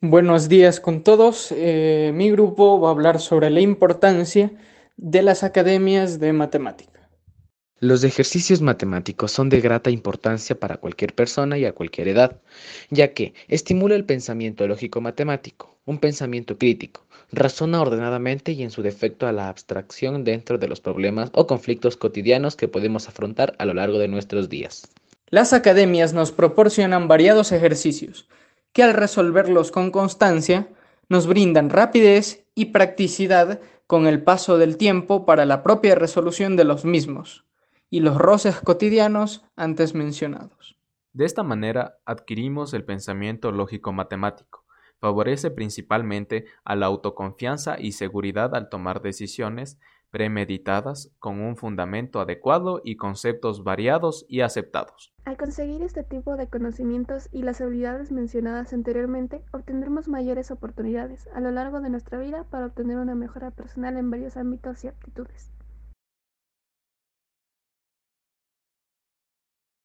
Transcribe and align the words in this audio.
Buenos 0.00 0.48
días 0.48 0.78
con 0.78 1.02
todos. 1.02 1.50
Eh, 1.50 2.12
mi 2.14 2.30
grupo 2.30 2.80
va 2.80 2.90
a 2.90 2.92
hablar 2.92 3.18
sobre 3.18 3.50
la 3.50 3.58
importancia 3.58 4.52
de 4.96 5.22
las 5.22 5.42
academias 5.42 6.20
de 6.20 6.32
matemática. 6.32 7.10
Los 7.80 8.04
ejercicios 8.04 8.62
matemáticos 8.62 9.32
son 9.32 9.48
de 9.48 9.60
grata 9.60 9.90
importancia 9.90 10.54
para 10.54 10.76
cualquier 10.76 11.16
persona 11.16 11.58
y 11.58 11.64
a 11.64 11.72
cualquier 11.72 12.06
edad, 12.06 12.40
ya 12.90 13.12
que 13.12 13.34
estimula 13.48 13.96
el 13.96 14.04
pensamiento 14.04 14.68
lógico 14.68 15.00
matemático, 15.00 15.76
un 15.84 15.98
pensamiento 15.98 16.58
crítico, 16.58 17.04
razona 17.32 17.80
ordenadamente 17.80 18.52
y 18.52 18.62
en 18.62 18.70
su 18.70 18.82
defecto 18.82 19.26
a 19.26 19.32
la 19.32 19.48
abstracción 19.48 20.22
dentro 20.22 20.58
de 20.58 20.68
los 20.68 20.80
problemas 20.80 21.30
o 21.32 21.48
conflictos 21.48 21.96
cotidianos 21.96 22.54
que 22.54 22.68
podemos 22.68 23.08
afrontar 23.08 23.56
a 23.58 23.64
lo 23.64 23.74
largo 23.74 23.98
de 23.98 24.06
nuestros 24.06 24.48
días. 24.48 24.86
Las 25.28 25.52
academias 25.52 26.12
nos 26.12 26.30
proporcionan 26.30 27.08
variados 27.08 27.50
ejercicios 27.50 28.28
que 28.78 28.84
al 28.84 28.94
resolverlos 28.94 29.72
con 29.72 29.90
constancia 29.90 30.68
nos 31.08 31.26
brindan 31.26 31.68
rapidez 31.68 32.46
y 32.54 32.66
practicidad 32.66 33.60
con 33.88 34.06
el 34.06 34.22
paso 34.22 34.56
del 34.56 34.76
tiempo 34.76 35.26
para 35.26 35.46
la 35.46 35.64
propia 35.64 35.96
resolución 35.96 36.54
de 36.54 36.62
los 36.62 36.84
mismos 36.84 37.44
y 37.90 37.98
los 37.98 38.16
roces 38.16 38.60
cotidianos 38.60 39.44
antes 39.56 39.96
mencionados. 39.96 40.78
De 41.12 41.24
esta 41.24 41.42
manera 41.42 41.98
adquirimos 42.04 42.72
el 42.72 42.84
pensamiento 42.84 43.50
lógico 43.50 43.92
matemático. 43.92 44.64
Favorece 45.00 45.50
principalmente 45.50 46.44
a 46.62 46.76
la 46.76 46.86
autoconfianza 46.86 47.80
y 47.80 47.90
seguridad 47.90 48.54
al 48.54 48.68
tomar 48.68 49.02
decisiones, 49.02 49.80
premeditadas, 50.10 51.10
con 51.18 51.40
un 51.40 51.56
fundamento 51.56 52.20
adecuado 52.20 52.80
y 52.84 52.96
conceptos 52.96 53.64
variados 53.64 54.24
y 54.28 54.40
aceptados. 54.40 55.14
Al 55.24 55.36
conseguir 55.36 55.82
este 55.82 56.04
tipo 56.04 56.36
de 56.36 56.48
conocimientos 56.48 57.28
y 57.32 57.42
las 57.42 57.60
habilidades 57.60 58.12
mencionadas 58.12 58.72
anteriormente, 58.72 59.42
obtendremos 59.52 60.08
mayores 60.08 60.50
oportunidades 60.50 61.28
a 61.34 61.40
lo 61.40 61.50
largo 61.50 61.80
de 61.80 61.90
nuestra 61.90 62.18
vida 62.18 62.44
para 62.44 62.66
obtener 62.66 62.98
una 62.98 63.14
mejora 63.14 63.50
personal 63.50 63.96
en 63.96 64.10
varios 64.10 64.36
ámbitos 64.36 64.84
y 64.84 64.88
aptitudes. 64.88 65.52